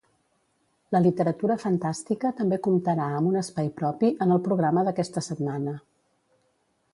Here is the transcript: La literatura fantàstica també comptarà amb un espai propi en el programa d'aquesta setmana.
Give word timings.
La 0.95 1.01
literatura 1.07 1.57
fantàstica 1.63 2.31
també 2.39 2.59
comptarà 2.69 3.11
amb 3.19 3.31
un 3.33 3.37
espai 3.43 3.69
propi 3.83 4.11
en 4.27 4.35
el 4.37 4.43
programa 4.49 4.87
d'aquesta 4.89 5.25
setmana. 5.27 5.77